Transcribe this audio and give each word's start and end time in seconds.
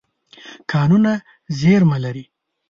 کانونه 0.71 1.13
زیرمه 1.59 1.97
لري. 2.03 2.23